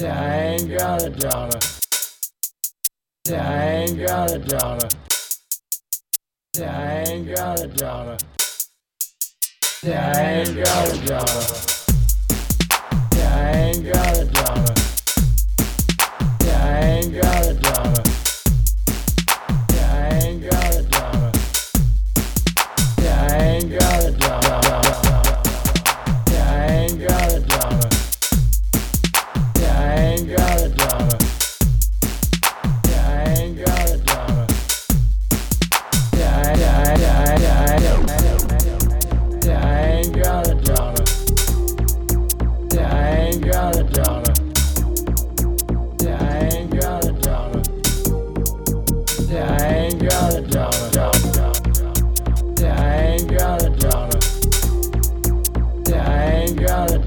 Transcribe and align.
I 0.00 0.36
ain't 0.36 0.78
got 0.78 1.02
a 1.02 1.10
daughter. 1.10 1.58
I 3.28 3.64
ain't 3.64 4.06
got 4.06 4.32
a 4.32 4.38
daughter. 4.38 4.88
I 6.58 7.04
ain't 7.06 7.36
got 7.36 7.60
a 7.60 7.68
daughter. 7.68 8.16
I 9.84 10.22
ain't 10.22 10.56
got 10.56 10.88
a 10.88 11.06
daughter. 11.06 11.71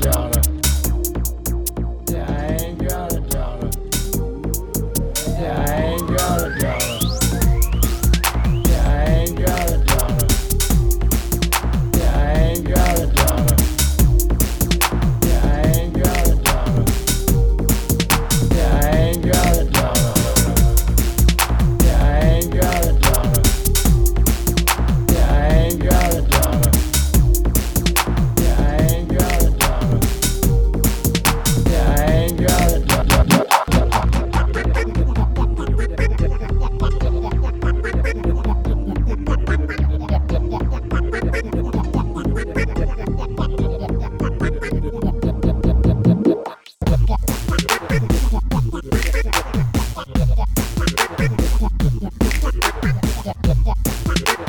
down. 0.06 0.35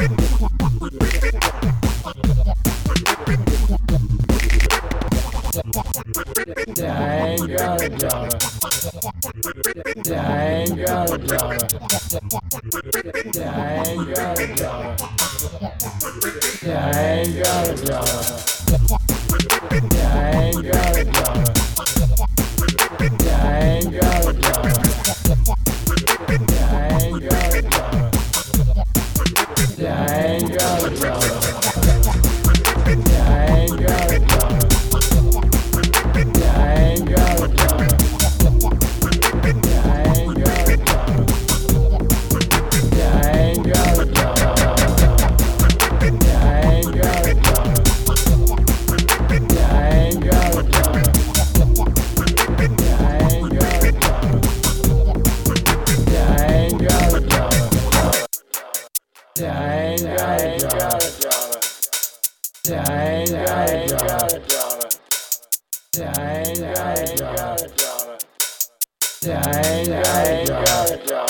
i 0.08 0.12
ain't 7.22 7.48
got 7.48 7.82
a 7.82 7.88
job 7.88 8.46
Dang, 59.36 59.98
dang, 59.98 60.16
got 60.16 61.02
it, 61.02 61.20
got 61.20 61.56
it. 61.56 61.88
Dang, 62.64 63.26
got 63.26 63.70
it, 63.70 63.90
got 63.90 64.32
it. 64.32 64.96
Dang, 65.92 66.62
got 66.62 66.98
it, 66.98 67.18
got 67.18 67.60
got 70.48 70.90
it. 70.90 71.25